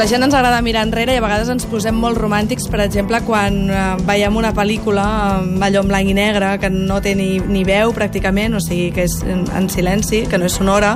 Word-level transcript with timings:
la 0.00 0.06
gent 0.06 0.22
ens 0.24 0.32
agrada 0.32 0.62
mirar 0.64 0.86
enrere 0.86 1.12
i 1.12 1.18
a 1.20 1.20
vegades 1.20 1.50
ens 1.52 1.66
posem 1.68 1.92
molt 2.00 2.16
romàntics, 2.16 2.70
per 2.72 2.78
exemple, 2.80 3.18
quan 3.26 3.56
eh, 3.68 3.80
veiem 4.08 4.38
una 4.40 4.54
pel·lícula 4.56 5.02
amb 5.34 5.60
allò 5.66 5.82
en 5.84 5.90
blanc 5.90 6.08
i 6.08 6.14
negre, 6.16 6.54
que 6.62 6.70
no 6.72 7.02
té 7.04 7.12
ni, 7.18 7.34
ni 7.44 7.66
veu 7.68 7.92
pràcticament, 7.92 8.56
o 8.56 8.62
sigui, 8.64 8.86
que 8.96 9.04
és 9.04 9.18
en, 9.28 9.42
en 9.58 9.68
silenci, 9.68 10.22
que 10.30 10.40
no 10.40 10.48
és 10.48 10.56
sonora, 10.56 10.94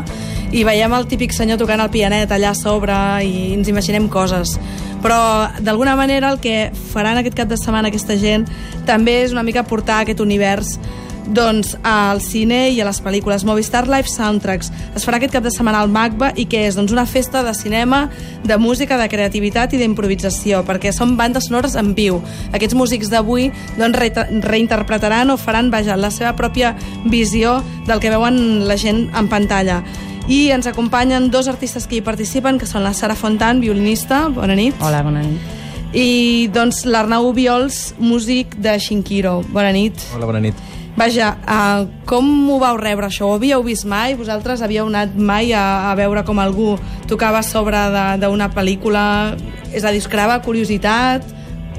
i 0.56 0.64
veiem 0.64 0.96
el 0.96 1.04
típic 1.10 1.36
senyor 1.36 1.60
tocant 1.60 1.84
el 1.84 1.92
pianet 1.92 2.32
allà 2.32 2.54
a 2.54 2.56
sobre 2.56 2.96
i 3.28 3.50
ens 3.58 3.68
imaginem 3.68 4.08
coses. 4.08 4.56
Però, 5.04 5.20
d'alguna 5.60 5.98
manera, 6.00 6.32
el 6.32 6.40
que 6.40 6.70
faran 6.94 7.20
aquest 7.20 7.36
cap 7.36 7.52
de 7.52 7.60
setmana 7.60 7.92
aquesta 7.92 8.16
gent 8.16 8.48
també 8.88 9.20
és 9.26 9.36
una 9.36 9.44
mica 9.44 9.66
portar 9.68 10.00
aquest 10.00 10.24
univers 10.24 10.78
doncs, 11.26 11.74
al 11.82 12.20
cine 12.20 12.68
i 12.70 12.80
a 12.80 12.86
les 12.88 13.00
pel·lícules. 13.02 13.44
Movistar 13.48 13.86
Live 13.88 14.10
Soundtracks 14.12 14.70
es 14.94 15.06
farà 15.06 15.18
aquest 15.18 15.34
cap 15.34 15.44
de 15.44 15.52
setmana 15.52 15.80
al 15.82 15.92
MACBA 15.92 16.32
i 16.40 16.46
que 16.50 16.64
és 16.68 16.76
doncs, 16.78 16.92
una 16.92 17.06
festa 17.06 17.42
de 17.46 17.54
cinema, 17.56 18.08
de 18.44 18.58
música, 18.58 18.98
de 19.00 19.08
creativitat 19.08 19.74
i 19.74 19.80
d'improvisació, 19.80 20.64
perquè 20.68 20.92
són 20.92 21.16
bandes 21.16 21.48
sonores 21.48 21.76
en 21.80 21.94
viu. 21.96 22.20
Aquests 22.52 22.76
músics 22.76 23.12
d'avui 23.12 23.50
doncs, 23.78 23.98
re 23.98 24.12
reinterpretaran 24.44 25.30
o 25.30 25.38
faran 25.40 25.70
vaja, 25.72 25.96
la 25.96 26.12
seva 26.14 26.34
pròpia 26.36 26.74
visió 27.04 27.60
del 27.88 28.00
que 28.00 28.12
veuen 28.12 28.68
la 28.68 28.76
gent 28.80 29.08
en 29.16 29.28
pantalla. 29.32 29.82
I 30.28 30.50
ens 30.54 30.66
acompanyen 30.66 31.30
dos 31.30 31.48
artistes 31.48 31.86
que 31.86 31.98
hi 31.98 32.04
participen, 32.04 32.58
que 32.58 32.68
són 32.68 32.84
la 32.84 32.94
Sara 32.96 33.16
Fontan, 33.16 33.60
violinista, 33.60 34.24
bona 34.32 34.56
nit. 34.56 34.78
Hola, 34.80 35.02
bona 35.04 35.20
nit. 35.24 35.52
I 35.94 36.48
doncs 36.50 36.82
l'Arnau 36.88 37.28
Viols, 37.36 37.92
músic 38.00 38.56
de 38.58 38.78
Shinkiro. 38.80 39.42
Bona 39.52 39.70
nit. 39.76 40.00
Hola, 40.16 40.26
bona 40.26 40.40
nit. 40.42 40.73
Vaja, 40.94 41.32
uh, 41.42 41.88
com 42.06 42.26
ho 42.50 42.60
vau 42.62 42.76
rebre 42.78 43.08
això? 43.08 43.26
Ho 43.26 43.38
havíeu 43.38 43.64
vist 43.66 43.86
mai? 43.90 44.14
Vosaltres 44.14 44.62
havíeu 44.62 44.86
anat 44.86 45.16
mai 45.18 45.50
a, 45.50 45.90
a 45.90 45.94
veure 45.98 46.22
com 46.22 46.38
algú 46.38 46.76
tocava 47.10 47.42
sobre 47.42 47.80
d'una 48.22 48.52
pel·lícula? 48.54 49.34
És 49.74 49.82
a 49.82 49.90
dir, 49.90 50.04
us 50.04 50.10
creava 50.10 50.38
curiositat? 50.44 51.26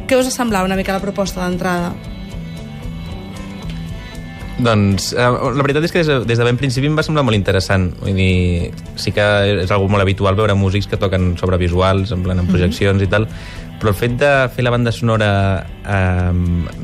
Què 0.06 0.20
us 0.20 0.28
semblava 0.36 0.68
una 0.68 0.76
mica 0.76 0.98
la 0.98 1.04
proposta 1.04 1.46
d'entrada? 1.46 1.94
Doncs 4.56 5.10
eh, 5.12 5.24
la 5.26 5.64
veritat 5.64 5.84
és 5.84 5.92
que 5.92 6.00
des 6.00 6.08
de, 6.08 6.20
des 6.28 6.40
de 6.40 6.46
ben 6.48 6.56
principi 6.60 6.88
em 6.88 6.96
va 6.96 7.04
semblar 7.04 7.26
molt 7.28 7.36
interessant. 7.36 7.90
Vull 8.00 8.16
dir, 8.16 8.72
sí 9.00 9.12
que 9.16 9.26
és 9.66 9.72
algo 9.72 9.90
molt 9.92 10.04
habitual 10.04 10.38
veure 10.38 10.56
músics 10.56 10.88
que 10.92 11.00
toquen 11.00 11.34
sobre 11.40 11.60
visuals, 11.60 12.14
en 12.16 12.24
plan 12.24 12.40
en 12.40 12.48
projeccions 12.48 13.00
mm 13.00 13.04
-hmm. 13.04 13.08
i 13.08 13.12
tal, 13.12 13.28
però 13.80 13.92
el 13.92 13.98
fet 13.98 14.16
de 14.22 14.32
fer 14.56 14.64
la 14.66 14.72
banda 14.74 14.94
sonora 14.96 15.30
eh, 15.84 16.32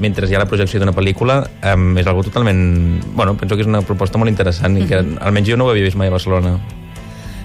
mentre 0.02 0.28
hi 0.28 0.36
ha 0.36 0.44
la 0.44 0.50
projecció 0.50 0.82
d'una 0.82 0.96
pel·lícula 0.96 1.42
eh, 1.62 1.78
és 2.02 2.08
algo 2.08 2.26
totalment... 2.28 3.02
Bueno, 3.16 3.38
penso 3.40 3.56
que 3.56 3.66
és 3.66 3.72
una 3.72 3.82
proposta 3.86 4.22
molt 4.22 4.32
interessant 4.32 4.78
i 4.78 4.86
que 4.90 5.00
almenys 5.00 5.50
jo 5.50 5.58
no 5.58 5.68
ho 5.68 5.74
havia 5.74 5.88
vist 5.88 6.00
mai 6.00 6.12
a 6.12 6.16
Barcelona. 6.18 6.60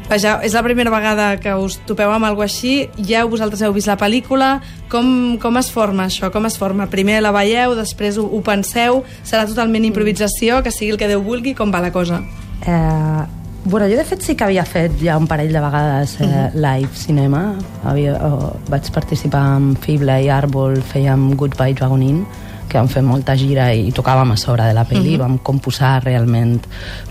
Vaja, 0.07 0.37
és 0.47 0.55
la 0.55 0.63
primera 0.63 0.91
vegada 0.91 1.33
que 1.43 1.51
us 1.59 1.81
topeu 1.87 2.13
amb 2.15 2.29
alguna 2.29 2.47
així, 2.47 2.87
ja 3.09 3.25
vosaltres 3.27 3.65
heu 3.67 3.73
vist 3.75 3.91
la 3.91 3.97
pel·lícula, 3.99 4.53
com, 4.93 5.09
com 5.43 5.59
es 5.59 5.71
forma 5.75 6.07
això? 6.07 6.31
Com 6.31 6.47
es 6.47 6.59
forma? 6.61 6.87
Primer 6.93 7.19
la 7.25 7.35
veieu, 7.35 7.75
després 7.75 8.21
ho, 8.23 8.27
ho 8.31 8.43
penseu, 8.47 9.03
serà 9.27 9.49
totalment 9.51 9.89
improvisació, 9.89 10.61
que 10.63 10.71
sigui 10.71 10.95
el 10.95 11.01
que 11.01 11.11
Déu 11.11 11.27
vulgui, 11.27 11.57
com 11.59 11.75
va 11.75 11.83
la 11.83 11.91
cosa? 11.95 12.23
Eh, 12.63 13.25
bueno, 13.67 13.89
jo 13.91 13.97
de 13.99 14.05
fet 14.07 14.23
sí 14.23 14.37
que 14.39 14.47
havia 14.47 14.65
fet 14.65 14.95
ja 15.03 15.17
un 15.19 15.27
parell 15.27 15.53
de 15.53 15.61
vegades 15.61 16.17
eh, 16.21 16.25
uh 16.25 16.29
-huh. 16.31 16.51
live 16.55 16.95
cinema. 16.95 17.55
Havia, 17.85 18.15
oh, 18.23 18.53
vaig 18.69 18.91
participar 18.93 19.43
amb 19.57 19.79
Fibla 19.79 20.21
i 20.21 20.29
Àrbol, 20.29 20.81
fèiem 20.83 21.35
Goodbye 21.35 21.75
Dragon 21.75 22.03
Inn, 22.03 22.27
que 22.69 22.79
vam 22.79 22.89
fer 22.91 23.03
molta 23.07 23.37
gira 23.39 23.69
i 23.75 23.91
tocàvem 23.95 24.33
a 24.35 24.37
sobre 24.41 24.67
de 24.69 24.75
la 24.75 24.85
pel·li, 24.87 25.15
uh 25.15 25.17
-huh. 25.17 25.23
vam 25.25 25.39
composar 25.39 26.03
realment. 26.05 26.61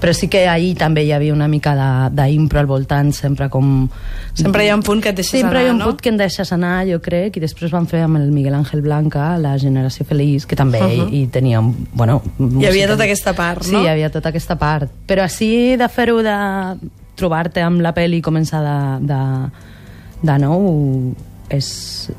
Però 0.01 0.13
sí 0.13 0.27
que 0.27 0.47
ahir 0.47 0.75
també 0.77 1.03
hi 1.03 1.11
havia 1.11 1.33
una 1.33 1.47
mica 1.47 2.09
d'impro 2.09 2.59
al 2.59 2.65
voltant, 2.65 3.11
sempre 3.13 3.49
com... 3.49 3.89
Sempre 4.33 4.65
hi 4.65 4.69
ha 4.69 4.75
un 4.75 4.83
punt 4.83 5.01
que 5.01 5.09
et 5.09 5.15
deixes 5.15 5.39
sempre 5.39 5.59
anar, 5.59 5.63
hi 5.63 5.69
ha 5.69 5.71
un 5.71 5.79
no? 5.79 5.85
punt 5.85 6.01
que 6.01 6.09
em 6.09 6.17
deixes 6.17 6.51
anar, 6.51 6.85
jo 6.87 6.99
crec, 6.99 7.37
i 7.37 7.39
després 7.39 7.71
vam 7.71 7.87
fer 7.87 8.01
amb 8.01 8.17
el 8.17 8.31
Miguel 8.31 8.53
Ángel 8.53 8.81
Blanca, 8.81 9.37
la 9.37 9.57
Generació 9.57 10.05
Feliç, 10.05 10.45
que 10.45 10.55
també 10.55 10.81
uh 10.81 10.87
-huh. 10.87 11.09
hi, 11.11 11.21
hi 11.21 11.27
tenia, 11.27 11.61
bueno... 11.93 12.21
Hi 12.59 12.65
havia 12.65 12.87
tota 12.87 13.03
aquesta 13.03 13.33
part, 13.33 13.63
sí, 13.63 13.71
no? 13.71 13.79
Sí, 13.79 13.85
hi 13.85 13.89
havia 13.89 14.09
tota 14.09 14.29
aquesta 14.29 14.55
part. 14.55 14.89
Però 15.07 15.21
així 15.23 15.75
de 15.77 15.87
fer-ho 15.89 16.21
de 16.21 16.77
trobar-te 17.15 17.61
amb 17.61 17.81
la 17.81 17.93
pel·li 17.93 18.19
i 18.19 18.21
començar 18.21 18.61
de, 18.61 19.07
de, 19.07 19.21
de 20.21 20.37
nou 20.39 21.15
és, 21.49 22.11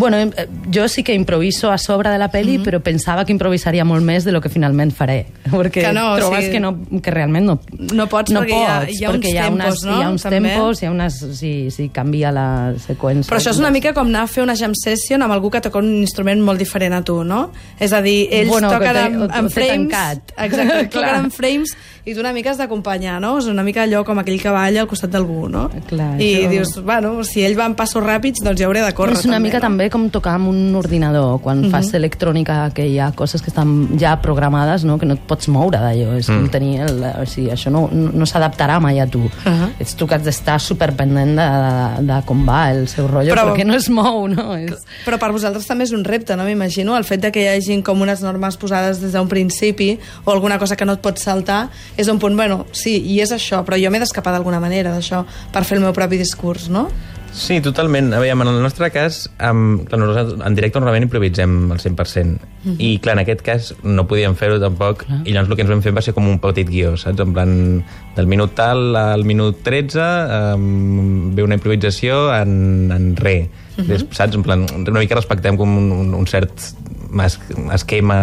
Bueno, 0.00 0.16
eh, 0.16 0.48
jo 0.74 0.88
sí 0.88 1.02
que 1.02 1.12
improviso 1.12 1.70
a 1.70 1.76
sobre 1.76 2.08
de 2.08 2.16
la 2.16 2.30
pel·li, 2.32 2.56
mm 2.56 2.62
-hmm. 2.62 2.64
però 2.64 2.80
pensava 2.80 3.24
que 3.26 3.32
improvisaria 3.32 3.84
molt 3.84 4.02
més 4.02 4.24
de 4.24 4.32
lo 4.32 4.40
que 4.40 4.48
finalment 4.48 4.92
faré. 4.92 5.26
Perquè 5.50 5.82
que 5.82 5.92
no, 5.92 6.16
trobes 6.16 6.46
sí. 6.46 6.50
que, 6.52 6.60
no, 6.60 6.78
que 7.02 7.10
realment 7.10 7.44
no, 7.44 7.60
no 7.92 8.06
pots, 8.06 8.32
no 8.32 8.40
perquè 8.40 8.56
hi 8.56 8.64
ha, 8.64 8.78
pots, 8.80 9.00
hi 9.00 9.04
ha 9.04 9.10
uns 9.10 9.18
perquè 9.18 9.30
hi 9.34 9.38
ha, 9.38 9.42
tempos, 9.44 9.66
unes, 9.66 9.84
no? 9.84 9.98
hi 9.98 10.02
ha 10.02 10.08
uns 10.10 10.22
També. 10.22 10.48
tempos, 10.48 10.82
hi 10.82 10.86
ha 10.86 10.90
unes... 10.90 11.14
Sí, 11.40 11.70
sí, 11.70 11.90
canvia 11.92 12.32
la 12.32 12.72
seqüència. 12.78 13.28
Però 13.28 13.36
això 13.36 13.50
és 13.50 13.58
una 13.58 13.70
mica 13.70 13.92
com 13.92 14.06
anar 14.06 14.22
a 14.22 14.26
fer 14.26 14.42
una 14.42 14.54
jam 14.56 14.72
session 14.74 15.22
amb 15.22 15.32
algú 15.32 15.50
que 15.50 15.60
toca 15.60 15.78
un 15.78 16.00
instrument 16.00 16.40
molt 16.40 16.58
diferent 16.58 16.94
a 16.94 17.02
tu, 17.02 17.22
no? 17.24 17.50
És 17.78 17.92
a 17.92 18.00
dir, 18.00 18.28
ells 18.30 18.48
Bueno, 18.48 18.70
que 18.70 18.76
toquen 18.78 18.94
té- 18.94 19.06
en, 19.06 19.22
en 19.22 19.50
frames... 19.50 19.90
tancat. 19.90 20.32
Exacte, 20.38 20.86
toquen 20.96 21.24
en 21.24 21.30
frames 21.30 21.76
i 22.06 22.14
tu 22.14 22.20
una 22.20 22.32
mica 22.32 22.50
has 22.50 22.58
d'acompanyar, 22.58 23.20
no? 23.20 23.38
És 23.38 23.46
una 23.46 23.62
mica 23.62 23.82
allò 23.82 24.04
com 24.04 24.18
aquell 24.18 24.40
que 24.40 24.50
balla 24.50 24.80
al 24.80 24.88
costat 24.88 25.10
d'algú, 25.10 25.48
no? 25.48 25.68
Clar, 25.86 26.20
I 26.20 26.30
això- 26.46 26.48
dius, 26.48 26.82
bueno, 26.84 27.22
si 27.24 27.44
ell 27.44 27.58
va 27.58 27.66
en 27.66 27.74
passos 27.74 28.02
ràpids, 28.02 28.42
doncs 28.42 28.58
jo 28.60 28.66
hauré 28.66 28.80
de 28.82 28.92
córrer. 28.94 29.18
és 29.18 29.24
una 29.24 29.34
també, 29.36 29.48
mica 29.48 29.58
no? 29.58 29.62
també 29.62 29.89
com 29.90 30.08
tocar 30.10 30.36
amb 30.38 30.48
un 30.52 30.74
ordinador 30.78 31.40
quan 31.44 31.64
fas 31.70 31.92
electrònica 31.98 32.70
que 32.74 32.86
hi 32.88 32.98
ha 33.02 33.10
coses 33.16 33.42
que 33.42 33.50
estan 33.52 33.98
ja 34.00 34.14
programades 34.22 34.84
no? 34.88 34.98
que 34.98 35.06
no 35.06 35.14
et 35.18 35.24
pots 35.28 35.48
moure 35.52 35.78
d'allò 35.82 36.16
és 36.18 36.26
com 36.30 36.48
tenir 36.48 36.80
el, 36.86 37.02
o 37.22 37.26
sigui, 37.26 37.50
això 37.54 37.70
no, 37.74 37.88
no, 37.92 38.10
no 38.14 38.26
s'adaptarà 38.28 38.78
mai 38.80 39.00
a 39.02 39.06
tu 39.10 39.22
Ahà. 39.44 39.70
ets 39.80 39.94
tu 39.98 40.06
que 40.06 40.14
has 40.16 40.24
d'estar 40.24 40.58
superpendent 40.60 41.36
de, 41.38 41.46
de, 41.46 42.06
de 42.12 42.20
com 42.26 42.44
va 42.48 42.70
el 42.72 42.86
seu 42.88 43.08
rotllo 43.08 43.34
Però- 43.34 43.44
però, 43.50 43.54
perquè 43.54 43.66
no 43.66 43.74
es 43.78 43.88
mou 43.90 44.26
no? 44.28 44.54
és... 44.56 44.84
Però 45.06 45.18
per 45.20 45.30
vosaltres 45.32 45.66
també 45.66 45.84
és 45.84 45.92
un 45.96 46.04
repte, 46.04 46.36
no? 46.36 46.44
M'imagino, 46.44 46.96
el 46.96 47.04
fet 47.08 47.20
de 47.24 47.30
que 47.34 47.42
hi 47.44 47.48
hagin 47.54 47.82
com 47.86 48.00
unes 48.02 48.22
normes 48.24 48.56
posades 48.60 49.00
des 49.02 49.12
d'un 49.16 49.28
principi 49.28 49.92
o 50.24 50.30
alguna 50.32 50.58
cosa 50.58 50.76
que 50.76 50.84
no 50.86 50.94
et 50.98 51.00
pots 51.04 51.22
saltar, 51.24 51.68
és 51.96 52.08
un 52.08 52.18
punt, 52.20 52.36
bueno, 52.36 52.66
sí, 52.72 52.96
i 53.12 53.20
és 53.24 53.32
això, 53.32 53.62
però 53.66 53.78
jo 53.80 53.90
m'he 53.90 54.00
d'escapar 54.02 54.32
d'alguna 54.34 54.60
manera 54.60 54.92
d'això 54.94 55.24
per 55.52 55.64
fer 55.64 55.78
el 55.78 55.84
meu 55.84 55.92
propi 55.96 56.18
discurs, 56.20 56.68
no? 56.70 56.88
Sí, 57.32 57.60
totalment. 57.62 58.12
A 58.12 58.18
veure, 58.18 58.34
en 58.34 58.48
el 58.48 58.62
nostre 58.62 58.90
cas, 58.90 59.22
um, 59.38 59.84
clar, 59.86 60.00
nosaltres 60.00 60.40
en 60.46 60.56
directe 60.58 60.80
normalment 60.80 61.06
improvisem 61.06 61.70
al 61.70 61.78
100%. 61.78 62.48
I, 62.76 62.98
clar, 63.02 63.14
en 63.16 63.22
aquest 63.22 63.44
cas 63.46 63.70
no 63.86 64.06
podíem 64.10 64.34
fer-ho 64.36 64.58
tampoc. 64.62 65.06
I 65.24 65.34
llavors 65.34 65.52
el 65.52 65.56
que 65.56 65.64
ens 65.64 65.70
vam 65.72 65.82
fer 65.84 65.94
va 65.96 66.02
ser 66.04 66.14
com 66.16 66.26
un 66.28 66.40
petit 66.42 66.68
guió, 66.68 66.96
saps? 67.00 67.22
En 67.22 67.34
plan, 67.36 67.54
del 68.16 68.30
minut 68.30 68.56
tal 68.58 68.98
al 68.98 69.24
minut 69.24 69.62
13 69.66 70.02
um, 70.56 71.30
ve 71.36 71.46
una 71.46 71.56
improvisació 71.60 72.26
en, 72.34 72.90
en 72.94 73.14
re. 73.16 73.38
Des, 73.78 74.04
saps? 74.10 74.36
En 74.36 74.44
plan, 74.44 74.66
una 74.82 74.98
mica 74.98 75.18
respectem 75.18 75.56
com 75.56 75.78
un, 75.78 75.90
un, 75.94 76.12
un 76.18 76.28
cert 76.28 76.72
esquema, 77.74 78.20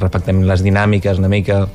respectem 0.00 0.44
les 0.48 0.64
dinàmiques 0.66 1.20
una 1.20 1.30
mica... 1.32 1.66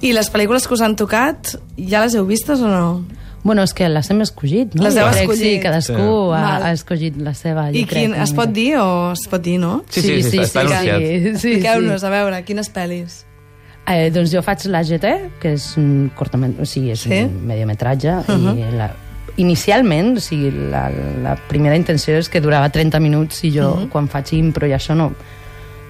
I 0.00 0.14
les 0.16 0.30
pel·lícules 0.32 0.64
que 0.64 0.72
us 0.72 0.80
han 0.80 0.94
tocat, 0.96 1.58
ja 1.76 2.00
les 2.00 2.14
heu 2.16 2.24
vistes 2.24 2.62
o 2.64 2.68
no? 2.72 3.19
Bueno, 3.42 3.62
és 3.62 3.72
que 3.72 3.88
les 3.88 4.10
hem 4.10 4.20
escollit, 4.20 4.74
no? 4.74 4.82
Les 4.84 4.96
heu 5.00 5.06
crec, 5.08 5.22
escollit. 5.22 5.42
Sí, 5.42 5.60
cadascú 5.62 5.94
Sí. 5.94 6.34
ha, 6.36 6.40
Val. 6.42 6.62
ha 6.62 6.72
escollit 6.72 7.16
la 7.16 7.32
seva, 7.34 7.68
jo 7.72 7.78
I 7.78 7.84
crec. 7.86 8.10
quin, 8.10 8.14
es 8.20 8.32
pot 8.36 8.50
dir 8.52 8.76
o 8.76 9.12
es 9.12 9.26
pot 9.30 9.40
dir, 9.42 9.58
no? 9.58 9.82
Sí, 9.88 10.02
sí, 10.02 10.22
sí, 10.22 10.38
està, 10.38 10.44
està 10.44 10.60
anunciat. 10.60 10.98
sí, 10.98 11.06
sí, 11.06 11.20
sí. 11.22 11.28
Expliqueu-nos, 11.54 12.04
a 12.04 12.10
veure, 12.10 12.42
quines 12.44 12.68
pel·lis? 12.72 13.24
Eh, 13.88 14.10
doncs 14.12 14.30
jo 14.30 14.42
faig 14.42 14.66
la 14.66 14.82
GT, 14.84 15.30
que 15.40 15.54
és 15.54 15.76
un 15.80 16.10
cortament, 16.14 16.54
o 16.60 16.66
sigui, 16.66 16.90
és 16.92 17.00
Sí? 17.00 17.08
Uh-huh. 17.10 17.26
un 17.40 17.46
mediometratge, 17.46 18.12
i 18.28 18.76
la, 18.76 18.90
inicialment, 19.36 20.16
o 20.18 20.20
sigui, 20.20 20.50
la, 20.70 20.90
la 21.24 21.34
primera 21.48 21.76
intenció 21.76 22.16
és 22.20 22.28
que 22.28 22.40
durava 22.42 22.68
30 22.68 23.00
minuts 23.00 23.42
i 23.44 23.50
jo, 23.54 23.70
Uh-huh. 23.72 23.88
quan 23.88 24.06
faig 24.08 24.32
impro 24.36 24.66
i 24.68 24.72
això, 24.76 24.94
no, 24.94 25.12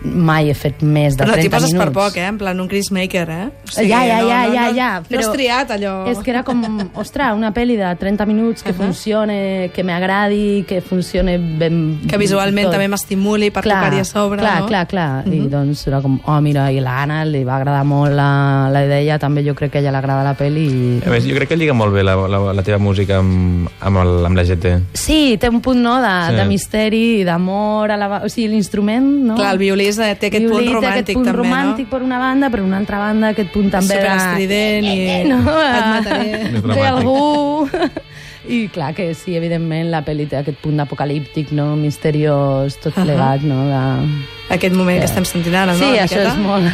mai 0.03 0.49
he 0.51 0.55
fet 0.57 0.81
més 0.83 1.17
de 1.17 1.25
Però 1.25 1.35
no 1.35 1.37
30 1.37 1.43
t'hi 1.45 1.51
poses 1.53 1.73
minuts. 1.75 1.85
per 1.85 1.93
poc, 1.93 2.17
eh? 2.17 2.27
En 2.31 2.39
plan, 2.41 2.59
un 2.61 2.69
Chris 2.69 2.91
Maker, 2.93 3.27
eh? 3.31 3.47
O 3.77 3.83
ja, 3.85 4.01
ja, 4.07 4.21
no, 4.23 4.29
ja, 4.29 4.39
no, 4.47 4.55
ja, 4.55 4.65
no, 4.71 4.77
ja. 4.77 4.91
No 5.11 5.19
has 5.19 5.31
triat 5.33 5.71
allò... 5.77 5.95
És 6.11 6.19
que 6.25 6.31
era 6.33 6.43
com, 6.47 6.63
ostres, 6.95 7.35
una 7.37 7.53
pel·li 7.53 7.77
de 7.77 7.91
30 8.01 8.27
minuts 8.27 8.63
que 8.65 8.73
Ahà. 8.73 8.79
funcione, 8.79 9.71
que 9.75 9.85
m'agradi, 9.85 10.65
que 10.69 10.81
funcione 10.81 11.37
ben... 11.39 12.01
Que 12.09 12.17
visualment 12.21 12.69
tot. 12.71 12.77
també 12.79 12.89
m'estimuli 12.89 13.51
per 13.53 13.63
tocar-hi 13.67 14.01
a 14.01 14.07
sobre, 14.09 14.41
clar, 14.41 14.61
no? 14.63 14.71
Clar, 14.71 14.87
clar, 14.89 15.09
I 15.29 15.43
doncs 15.53 15.85
era 15.91 16.01
com, 16.01 16.17
oh, 16.25 16.39
mira, 16.41 16.71
i 16.73 16.81
l'Anna 16.81 17.21
li 17.29 17.45
va 17.45 17.59
agradar 17.61 17.85
molt 17.85 18.15
la, 18.17 18.69
la 18.73 18.85
idea, 18.87 19.19
també 19.21 19.45
jo 19.47 19.55
crec 19.59 19.73
que 19.75 19.79
a 19.79 19.85
ella 19.85 19.93
l'agrada 19.99 20.25
la 20.25 20.35
pel·li. 20.39 20.65
I... 20.71 21.03
A 21.07 21.13
més, 21.13 21.27
jo 21.29 21.37
crec 21.37 21.53
que 21.53 21.61
lliga 21.61 21.75
molt 21.77 21.93
bé 21.95 22.03
la, 22.07 22.17
la, 22.17 22.41
la 22.57 22.65
teva 22.67 22.79
música 22.81 23.19
amb, 23.21 23.69
amb, 23.81 24.03
el, 24.05 24.15
amb 24.31 24.41
la 24.41 24.47
GT. 24.49 24.75
Sí, 24.97 25.37
té 25.41 25.53
un 25.53 25.61
punt 25.61 25.83
no, 25.85 25.99
de, 26.01 26.17
Sí. 26.31 26.37
de 26.37 26.45
misteri, 26.49 27.05
d'amor, 27.27 27.91
a 27.91 27.97
la... 28.01 28.09
o 28.25 28.29
sigui, 28.33 28.49
l'instrument... 28.55 29.07
No? 29.31 29.37
Clar, 29.37 29.53
el 29.57 29.59
violí 29.59 29.90
és- 29.91 29.99
té 30.21 30.27
aquest 30.31 30.45
punt 30.47 30.53
Violí 30.55 30.69
té 30.69 30.73
romàntic, 30.75 30.93
aquest 30.95 31.13
punt 31.17 31.27
també, 31.27 31.37
no? 31.37 31.41
romàntic 31.45 31.87
per 31.91 32.01
una 32.07 32.19
banda, 32.23 32.45
per 32.55 32.61
una 32.65 32.77
altra 32.81 32.99
banda 33.03 33.25
aquest 33.35 33.51
punt 33.55 33.69
també 33.75 33.95
de... 34.01 34.07
estrident 34.17 34.85
i 34.91 34.93
no, 35.29 35.39
et 35.79 35.87
mataré. 35.95 36.31
Més 36.57 36.63
Té 36.77 36.83
algú... 36.89 37.19
I 38.51 38.69
clar 38.73 38.95
que 38.97 39.13
sí, 39.15 39.37
evidentment, 39.37 39.91
la 39.93 40.01
pel·li 40.03 40.25
té 40.27 40.37
aquest 40.41 40.59
punt 40.65 40.81
apocalíptic, 40.83 41.53
no? 41.55 41.77
misteriós, 41.77 42.75
tot 42.83 42.95
plegat, 42.97 43.43
no? 43.47 43.59
De... 43.69 43.81
Aquest 44.57 44.75
moment 44.75 44.99
que 44.99 45.07
estem 45.07 45.25
sentint 45.29 45.55
ara, 45.55 45.73
no? 45.77 45.79
Sí, 45.79 45.85
Una 45.93 46.03
això 46.09 46.19
miqueta? 46.19 46.33
és 46.33 46.39
molt... 46.41 46.65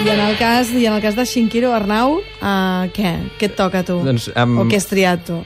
I 0.00 0.08
en 0.08 0.20
el 0.20 0.36
cas, 0.38 0.70
i 0.72 0.86
en 0.86 0.94
el 0.96 1.02
cas 1.02 1.14
de 1.16 1.24
Shinkiro 1.28 1.74
Arnau, 1.76 2.14
uh, 2.40 2.86
què? 2.96 3.10
Què 3.36 3.50
et 3.50 3.56
toca 3.58 3.82
a 3.82 3.86
tu? 3.86 3.98
Doncs, 4.06 4.30
um, 4.32 4.54
O 4.62 4.64
què 4.70 4.78
has 4.80 4.86
triat 4.88 5.26
tu? 5.28 5.42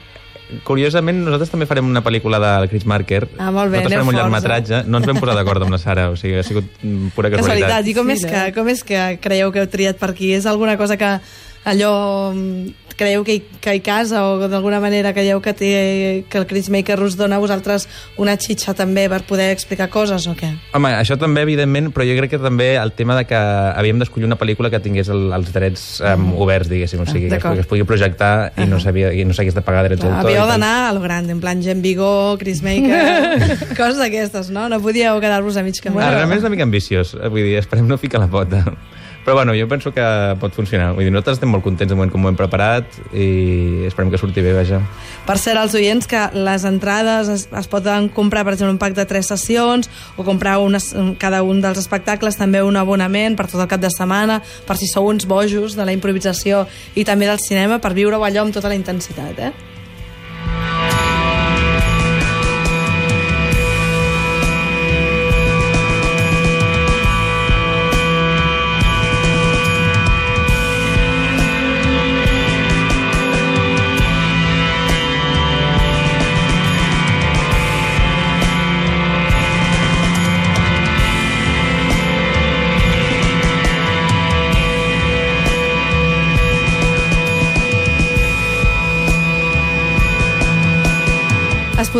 Curiosament, 0.63 1.23
nosaltres 1.25 1.49
també 1.49 1.65
farem 1.65 1.87
una 1.89 2.03
pel·lícula 2.05 2.37
del 2.41 2.67
Chris 2.69 2.85
Marker. 2.85 3.23
Ah, 3.39 3.49
molt 3.51 3.71
bé, 3.73 3.79
Nosaltres 3.81 3.93
farem 3.95 4.07
un 4.07 4.13
forts, 4.13 4.19
llargmetratge. 4.21 4.83
No 4.87 4.99
ens 5.01 5.07
vam 5.09 5.17
posar 5.19 5.35
d'acord 5.39 5.65
amb 5.65 5.73
la 5.73 5.79
Sara, 5.81 6.09
o 6.11 6.15
sigui, 6.19 6.35
ha 6.37 6.43
sigut 6.45 6.67
pura 7.15 7.31
Casualitat. 7.33 7.39
casualitat. 7.41 7.87
I 7.87 7.93
com, 7.97 8.07
Sí, 8.07 8.13
és 8.13 8.23
no? 8.25 8.29
que, 8.29 8.53
com 8.53 8.69
és 8.69 8.83
que 8.83 9.01
creieu 9.21 9.51
que 9.51 9.59
heu 9.63 9.67
triat 9.67 9.97
per 9.97 10.11
aquí? 10.11 10.33
És 10.37 10.45
alguna 10.45 10.77
cosa 10.77 10.97
que 10.97 11.19
allò 11.65 12.31
mm, 12.33 12.73
creieu 12.95 13.25
que 13.27 13.33
hi, 13.35 13.41
que 13.59 13.73
hi 13.75 13.81
casa 13.83 14.21
o 14.23 14.47
d'alguna 14.47 14.77
manera 14.79 15.11
creieu 15.11 15.41
que, 15.43 15.51
té, 15.51 15.71
que 16.31 16.37
el 16.39 16.45
Chris 16.47 16.69
Maker 16.71 16.95
us 17.03 17.17
dona 17.19 17.35
a 17.35 17.41
vosaltres 17.43 17.89
una 18.15 18.37
xitxa 18.39 18.71
també 18.77 19.09
per 19.11 19.17
poder 19.27 19.49
explicar 19.51 19.89
coses 19.91 20.23
o 20.31 20.35
què? 20.37 20.53
Home, 20.77 20.93
això 20.95 21.17
també, 21.19 21.43
evidentment, 21.43 21.89
però 21.91 22.05
jo 22.07 22.15
crec 22.21 22.31
que 22.37 22.39
també 22.39 22.69
el 22.79 22.93
tema 22.95 23.17
de 23.19 23.25
que 23.27 23.35
havíem 23.35 23.99
d'escollir 23.99 24.29
una 24.29 24.37
pel·lícula 24.39 24.71
que 24.71 24.79
tingués 24.79 25.09
el, 25.11 25.25
els 25.35 25.51
drets 25.51 25.83
um, 26.07 26.29
oberts, 26.39 26.71
diguéssim, 26.71 27.03
o 27.03 27.09
sigui, 27.09 27.27
que 27.27 27.35
es, 27.35 27.35
d'acord. 27.35 27.59
que 27.59 27.65
es 27.65 27.69
pugui 27.73 27.83
projectar 27.83 28.53
i 28.55 28.69
no 28.71 28.79
s'havia- 28.79 29.11
i 29.11 29.27
no 29.27 29.35
s'hagués 29.35 29.57
de 29.59 29.65
pagar 29.67 29.83
drets 29.89 29.99
d'autor. 30.05 30.31
havíeu 30.31 30.47
d'anar 30.47 30.73
a 30.87 30.93
lo 30.95 31.03
grande, 31.03 31.35
en 31.35 31.43
plan 31.43 31.59
Gen 31.61 31.81
Vigor, 31.83 32.37
Chris 32.39 32.63
Maker, 32.63 33.75
coses 33.79 33.99
d'aquestes, 33.99 34.53
no? 34.55 34.69
No 34.71 34.79
podíeu 34.79 35.19
quedar-vos 35.19 35.57
a 35.59 35.67
mig 35.67 35.75
camí. 35.83 35.99
Bueno, 35.99 36.15
realment 36.15 36.39
és 36.39 36.47
una 36.47 36.55
mica 36.55 36.63
ambiciós, 36.63 37.11
vull 37.27 37.43
dir, 37.43 37.57
esperem 37.59 37.91
no 37.91 37.99
ficar 37.99 38.23
la 38.23 38.31
pota. 38.31 38.63
Però 39.25 39.33
bueno, 39.33 39.55
jo 39.57 39.65
penso 39.67 39.89
que 39.91 40.05
pot 40.37 40.53
funcionar. 40.53 40.91
Vull 40.93 41.07
dir, 41.07 41.11
nosaltres 41.11 41.39
estem 41.39 41.49
molt 41.49 41.65
contents 41.65 41.89
del 41.89 41.97
moment 41.97 42.11
com 42.13 42.27
ho 42.27 42.29
hem 42.29 42.37
preparat 42.37 42.99
i 43.09 43.87
esperem 43.87 44.11
que 44.13 44.21
surti 44.21 44.43
bé, 44.45 44.53
vaja. 44.53 44.83
Per 45.25 45.37
cert, 45.41 45.57
als 45.57 45.73
oients, 45.73 46.05
que 46.05 46.21
les 46.37 46.65
entrades 46.69 47.33
es, 47.33 47.47
es 47.49 47.69
poden 47.71 48.11
comprar, 48.13 48.45
per 48.45 48.53
exemple, 48.53 48.75
un 48.77 48.81
pack 48.81 48.93
de 48.93 49.07
tres 49.09 49.33
sessions 49.33 49.89
o 50.13 50.27
comprar 50.27 50.59
unes, 50.61 50.91
cada 51.17 51.41
un 51.41 51.63
dels 51.65 51.81
espectacles, 51.81 52.37
també 52.37 52.61
un 52.61 52.77
abonament 52.77 53.33
per 53.33 53.49
tot 53.49 53.65
el 53.65 53.71
cap 53.71 53.81
de 53.81 53.89
setmana, 53.89 54.43
per 54.69 54.77
si 54.77 54.85
sou 54.85 55.09
uns 55.09 55.25
bojos 55.25 55.73
de 55.73 55.89
la 55.89 55.97
improvisació 55.97 56.67
i 56.93 57.03
també 57.03 57.25
del 57.25 57.41
cinema, 57.41 57.81
per 57.81 57.95
viure-ho 57.97 58.21
allò 58.21 58.45
amb 58.45 58.53
tota 58.53 58.69
la 58.69 58.77
intensitat, 58.77 59.41
eh? 59.41 59.74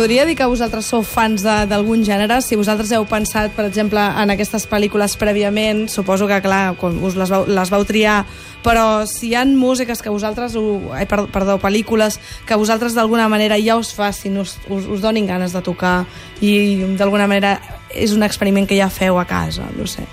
Podria 0.06 0.22
dir 0.22 0.36
que 0.38 0.46
vosaltres 0.46 0.86
sou 0.86 1.00
fans 1.02 1.42
d'algun 1.42 2.04
gènere? 2.06 2.36
Si 2.38 2.54
vosaltres 2.54 2.92
heu 2.94 3.02
pensat, 3.10 3.50
per 3.56 3.64
exemple, 3.66 3.98
en 3.98 4.30
aquestes 4.30 4.62
pel·lícules 4.70 5.16
prèviament, 5.18 5.88
suposo 5.90 6.28
que, 6.30 6.36
clar, 6.44 6.76
us 6.78 7.16
les 7.18 7.32
vau, 7.34 7.42
les 7.50 7.72
vau 7.74 7.82
triar, 7.82 8.20
però 8.62 9.02
si 9.10 9.32
hi 9.32 9.34
han 9.34 9.56
músiques 9.58 9.98
que 10.04 10.12
vosaltres, 10.14 10.54
ho, 10.54 10.92
ai, 10.94 11.08
perdó, 11.10 11.56
pel·lícules 11.58 12.20
que 12.46 12.54
vosaltres 12.54 12.94
d'alguna 12.94 13.26
manera 13.26 13.58
ja 13.58 13.74
us 13.82 13.90
facin, 13.98 14.38
us, 14.44 14.60
us, 14.70 14.86
us 14.86 15.02
donin 15.02 15.26
ganes 15.26 15.56
de 15.56 15.64
tocar 15.66 16.04
i 16.38 16.54
d'alguna 16.94 17.26
manera 17.26 17.56
és 17.90 18.14
un 18.14 18.22
experiment 18.22 18.70
que 18.70 18.78
ja 18.78 18.86
feu 18.86 19.18
a 19.18 19.26
casa, 19.26 19.66
no 19.74 19.90
sé. 19.90 20.06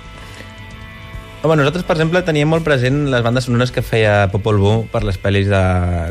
Home, 1.44 1.57
nosaltres, 1.60 1.84
per 1.84 1.98
exemple, 1.98 2.22
teníem 2.24 2.48
molt 2.48 2.63
present 2.63 3.01
les 3.12 3.24
bandes 3.24 3.44
sonores 3.44 3.74
que 3.75 3.81
feia 3.84 4.30
Popol 4.31 4.62
Vuh 4.62 4.86
per 4.94 5.01
les 5.04 5.18
pel·lis 5.19 5.50
de, 5.51 5.63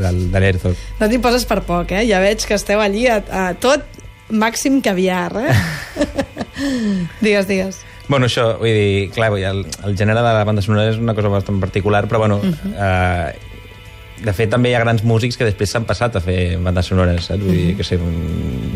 de, 0.04 0.10
de 0.28 0.42
l'Herzog. 0.44 0.80
No 0.98 1.06
t'hi 1.08 1.20
poses 1.24 1.46
per 1.48 1.62
poc, 1.64 1.94
eh? 1.96 2.02
Ja 2.04 2.18
veig 2.20 2.44
que 2.44 2.58
esteu 2.58 2.82
allí 2.84 3.06
a, 3.08 3.22
a 3.24 3.44
tot 3.56 3.86
màxim 4.28 4.82
caviar, 4.84 5.32
eh? 5.40 5.54
digues, 7.24 7.48
digues. 7.48 7.80
Bueno, 8.12 8.28
això, 8.28 8.58
vull 8.60 8.76
dir, 8.76 9.06
clar, 9.14 9.30
vull 9.32 9.40
dir, 9.40 9.48
el, 9.48 9.62
el 9.88 9.96
gènere 9.96 10.20
de 10.20 10.34
la 10.36 10.44
banda 10.44 10.64
sonora 10.64 10.92
és 10.92 11.00
una 11.00 11.16
cosa 11.16 11.32
bastant 11.32 11.62
particular, 11.64 12.04
però 12.10 12.20
bueno, 12.26 12.36
uh 12.36 12.52
-huh. 12.52 12.74
eh, 12.76 13.32
de 14.26 14.36
fet 14.36 14.52
també 14.52 14.68
hi 14.68 14.74
ha 14.74 14.84
grans 14.84 15.00
músics 15.02 15.40
que 15.40 15.48
després 15.48 15.72
s'han 15.72 15.88
passat 15.88 16.16
a 16.16 16.20
fer 16.20 16.58
bandes 16.60 16.92
sonores, 16.92 17.24
saps? 17.24 17.40
Vull 17.40 17.56
dir, 17.56 17.76
que 17.76 17.84
sé, 17.84 17.98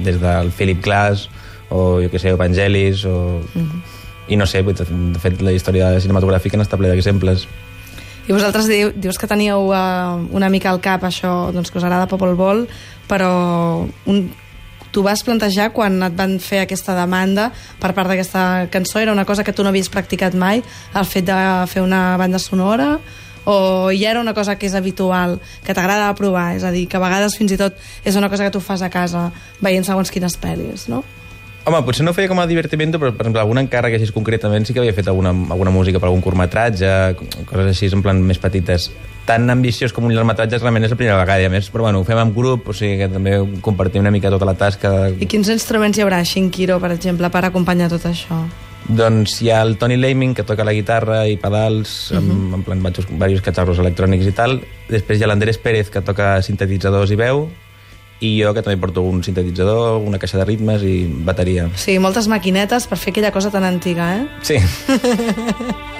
des 0.09 0.17
del 0.25 0.50
Philip 0.52 0.81
Glass, 0.81 1.29
o 1.69 2.00
jo 2.00 2.09
que 2.11 2.19
sé, 2.19 2.31
Evangelis, 2.31 3.05
o... 3.05 3.44
Uh 3.44 3.61
-huh. 3.61 4.06
I 4.28 4.37
no 4.37 4.46
sé, 4.46 4.62
de 4.62 5.20
fet 5.23 5.43
la 5.44 5.55
història 5.55 5.94
cinematogràfica 6.02 6.58
n'està 6.58 6.78
ple 6.78 6.90
d'exemples. 6.90 7.46
I 8.26 8.34
vosaltres 8.34 8.67
diu, 8.67 8.90
dius 8.90 9.20
que 9.23 9.28
teníeu 9.31 9.69
uh, 9.70 10.19
una 10.34 10.49
mica 10.50 10.73
al 10.73 10.81
cap 10.82 11.05
això, 11.06 11.52
doncs 11.55 11.70
que 11.70 11.78
us 11.78 11.84
agrada 11.87 12.08
Popol 12.11 12.34
Vol, 12.34 12.64
però 13.06 13.87
un, 14.11 14.25
tu 14.90 15.05
vas 15.06 15.23
plantejar 15.23 15.69
quan 15.76 16.00
et 16.02 16.17
van 16.19 16.38
fer 16.43 16.64
aquesta 16.64 16.96
demanda 16.99 17.50
per 17.78 17.93
part 17.94 18.11
d'aquesta 18.11 18.67
cançó, 18.73 18.99
era 18.99 19.12
una 19.14 19.26
cosa 19.28 19.44
que 19.44 19.52
tu 19.55 19.62
no 19.62 19.70
havies 19.70 19.93
practicat 19.93 20.34
mai, 20.34 20.64
el 20.96 21.06
fet 21.06 21.28
de 21.28 21.38
fer 21.70 21.84
una 21.87 22.17
banda 22.19 22.43
sonora, 22.43 22.96
o 23.46 23.93
ja 23.94 24.11
era 24.11 24.20
una 24.25 24.34
cosa 24.34 24.56
que 24.58 24.67
és 24.67 24.75
habitual, 24.75 25.38
que 25.62 25.75
t'agrada 25.76 26.08
provar, 26.19 26.56
és 26.56 26.64
a 26.67 26.73
dir, 26.75 26.88
que 26.90 26.99
a 26.99 27.05
vegades 27.05 27.38
fins 27.38 27.55
i 27.55 27.61
tot 27.61 27.78
és 28.02 28.19
una 28.19 28.32
cosa 28.32 28.49
que 28.49 28.50
tu 28.50 28.64
fas 28.64 28.82
a 28.82 28.90
casa 28.90 29.28
veient 29.62 29.87
segons 29.87 30.11
quines 30.11 30.34
pel·lis, 30.43 30.88
no? 30.90 31.05
Home, 31.66 31.80
potser 31.82 32.04
no 32.06 32.12
feia 32.14 32.30
com 32.30 32.38
a 32.38 32.44
divertiment, 32.46 32.92
però, 32.94 33.08
per 33.10 33.24
exemple, 33.24 33.40
algun 33.42 33.58
encàrrec 33.58 33.96
així 33.96 34.12
concretament 34.14 34.62
sí 34.68 34.74
que 34.74 34.78
havia 34.78 34.94
fet 34.94 35.08
alguna, 35.10 35.32
alguna 35.50 35.72
música 35.74 35.98
per 35.98 36.06
algun 36.06 36.22
curtmetratge, 36.22 36.90
coses 37.48 37.70
així, 37.72 37.88
en 37.90 38.04
plan 38.04 38.20
més 38.22 38.38
petites. 38.38 38.86
Tan 39.26 39.50
ambiciós 39.50 39.90
com 39.90 40.06
un 40.06 40.14
llargmetratge 40.14 40.61
realment 40.62 40.87
és 40.87 40.94
la 40.94 41.00
primera 41.00 41.16
vegada, 41.18 41.42
i 41.42 41.49
a 41.49 41.50
més, 41.50 41.66
però 41.75 41.88
bueno, 41.88 42.04
ho 42.04 42.06
fem 42.06 42.23
en 42.23 42.30
grup, 42.37 42.70
o 42.70 42.76
sigui 42.76 43.00
que 43.02 43.11
també 43.11 43.35
compartim 43.66 44.06
una 44.06 44.14
mica 44.14 44.30
tota 44.30 44.46
la 44.46 44.54
tasca. 44.54 44.94
I 45.11 45.26
quins 45.26 45.50
instruments 45.50 45.99
hi 45.99 46.06
haurà, 46.06 46.23
Shinkiro, 46.23 46.78
per 46.78 46.92
exemple, 46.94 47.35
per 47.35 47.42
acompanyar 47.50 47.90
tot 47.90 48.06
això? 48.12 48.44
Doncs 48.87 49.40
hi 49.42 49.50
ha 49.50 49.64
el 49.66 49.75
Tony 49.82 49.99
Laming, 49.99 50.38
que 50.38 50.46
toca 50.46 50.62
la 50.62 50.70
guitarra 50.70 51.25
i 51.26 51.35
pedals, 51.35 52.12
uh 52.12 52.20
-huh. 52.20 52.23
en, 52.23 52.54
en 52.54 52.62
plan 52.62 52.78
diversos, 52.78 53.11
diversos 53.11 53.42
catxarros 53.42 53.82
electrònics 53.82 54.26
i 54.30 54.38
tal. 54.38 54.61
Després 54.88 55.18
hi 55.18 55.25
ha 55.25 55.35
l'Andrés 55.35 55.58
Pérez, 55.58 55.90
que 55.90 56.00
toca 56.00 56.40
sintetitzadors 56.42 57.11
i 57.11 57.16
veu, 57.16 57.49
i 58.20 58.37
jo, 58.40 58.54
que 58.56 58.62
també 58.64 58.78
porto 58.80 59.04
un 59.04 59.23
sintetitzador, 59.26 60.00
una 60.00 60.20
caixa 60.23 60.40
de 60.40 60.46
ritmes 60.49 60.85
i 60.87 60.96
bateria. 61.26 61.68
Sí, 61.76 61.99
moltes 62.00 62.30
maquinetes 62.32 62.88
per 62.88 63.00
fer 63.00 63.12
aquella 63.12 63.35
cosa 63.35 63.52
tan 63.52 63.66
antiga, 63.68 64.14
eh? 64.16 64.26
Sí. 64.46 64.61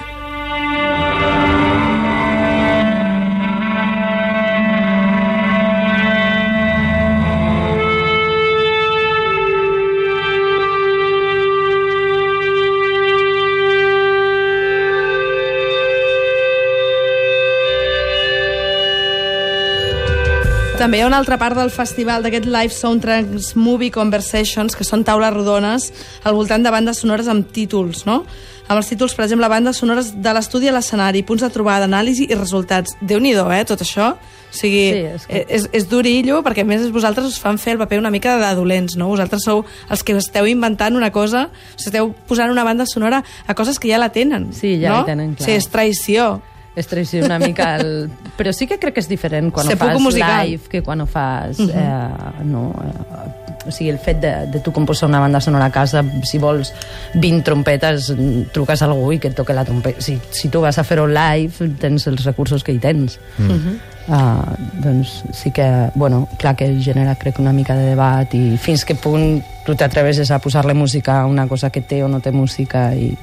També 20.87 21.01
hi 21.01 21.03
ha 21.03 21.09
una 21.09 21.17
altra 21.19 21.35
part 21.35 21.57
del 21.59 21.73
festival 21.75 22.23
d'aquest 22.23 22.45
Live 22.47 22.71
Soundtracks 22.71 23.57
Movie 23.59 23.91
Conversations, 23.91 24.77
que 24.79 24.85
són 24.87 25.01
taules 25.03 25.33
rodones 25.35 25.89
al 26.23 26.37
voltant 26.39 26.63
de 26.63 26.71
bandes 26.71 27.01
sonores 27.03 27.27
amb 27.27 27.49
títols, 27.51 28.05
no? 28.07 28.21
Amb 28.69 28.77
els 28.79 28.93
títols, 28.93 29.17
per 29.19 29.25
exemple, 29.25 29.49
bandes 29.51 29.81
sonores 29.83 30.13
de 30.23 30.35
l'estudi 30.37 30.71
a 30.71 30.77
l'escenari, 30.77 31.25
punts 31.27 31.43
de 31.43 31.51
trobada, 31.51 31.89
anàlisi 31.91 32.29
i 32.31 32.39
resultats. 32.39 32.95
déu 33.03 33.19
nhi 33.19 33.33
eh, 33.35 33.65
tot 33.65 33.83
això? 33.83 34.13
O 34.13 34.55
sigui, 34.55 34.93
Sí, 34.93 35.03
és 35.11 35.27
que- 35.27 35.47
és, 35.49 35.69
és 35.73 35.89
durillo, 35.89 36.45
perquè 36.45 36.61
a 36.61 36.65
més 36.65 36.89
vosaltres 36.93 37.27
us 37.27 37.41
fan 37.41 37.59
fer 37.59 37.73
el 37.73 37.79
paper 37.79 37.99
una 37.99 38.11
mica 38.13 38.39
de 38.39 38.55
dolents, 38.55 38.95
no? 38.95 39.09
Vosaltres 39.09 39.43
sou 39.43 39.65
els 39.91 40.05
que 40.05 40.13
esteu 40.17 40.47
inventant 40.47 40.95
una 40.95 41.11
cosa, 41.11 41.51
esteu 41.77 42.15
posant 42.29 42.49
una 42.53 42.63
banda 42.63 42.87
sonora 42.87 43.25
a 43.49 43.55
coses 43.55 43.81
que 43.81 43.89
ja 43.89 43.99
la 43.99 44.11
tenen, 44.11 44.53
Sí, 44.53 44.79
ja 44.81 44.91
no? 44.91 44.99
la 45.01 45.05
tenen, 45.05 45.35
clar. 45.35 45.47
Sí, 45.47 45.51
és 45.51 45.69
traïció. 45.69 46.41
És 46.77 46.89
traïció 46.91 47.25
una 47.25 47.39
mica 47.41 47.75
el... 47.81 48.11
però 48.39 48.53
sí 48.53 48.69
que 48.69 48.79
crec 48.79 48.99
que 48.99 49.03
és 49.05 49.09
diferent 49.09 49.51
quan 49.55 49.67
ho 49.67 49.73
Sepulcro 49.73 49.97
fas 49.97 50.07
musical. 50.11 50.45
live 50.45 50.71
que 50.71 50.83
quan 50.85 51.01
ho 51.01 51.09
fas 51.09 51.61
eh, 51.65 52.45
no, 52.45 52.69
eh, 52.85 53.67
o 53.67 53.73
sigui, 53.73 53.91
el 53.91 53.99
fet 53.99 54.21
de, 54.23 54.33
de 54.53 54.61
tu 54.61 54.73
composar 54.77 55.09
una 55.09 55.21
banda 55.21 55.41
sonora 55.41 55.67
a 55.67 55.73
casa 55.73 56.05
si 56.29 56.39
vols 56.39 56.73
20 57.15 57.43
trompetes 57.47 58.13
truques 58.53 58.83
a 58.83 58.89
algú 58.91 59.11
i 59.15 59.21
que 59.23 59.33
et 59.33 59.37
toque 59.37 59.57
la 59.57 59.65
trompeta 59.65 60.05
si, 60.05 60.19
si 60.31 60.53
tu 60.53 60.61
vas 60.63 60.79
a 60.79 60.85
fer-ho 60.85 61.07
live 61.09 61.73
tens 61.81 62.07
els 62.13 62.25
recursos 62.29 62.65
que 62.65 62.77
hi 62.77 62.81
tens 62.83 63.19
mm. 63.41 63.75
uh, 64.13 64.55
doncs 64.85 65.17
sí 65.33 65.51
que 65.57 65.67
bueno, 65.95 66.27
clar 66.39 66.55
que 66.57 66.69
genera 66.83 67.17
crec 67.17 67.41
una 67.41 67.57
mica 67.57 67.77
de 67.79 67.89
debat 67.95 68.37
i 68.37 68.61
fins 68.61 68.85
que 68.85 68.95
punt 69.01 69.41
tu 69.67 69.75
t'atreveixes 69.75 70.31
a 70.31 70.39
posar-li 70.39 70.77
música 70.77 71.23
a 71.23 71.27
una 71.27 71.49
cosa 71.49 71.71
que 71.71 71.81
té 71.83 72.05
o 72.05 72.13
no 72.13 72.21
té 72.21 72.31
música 72.37 72.91
i 72.95 73.17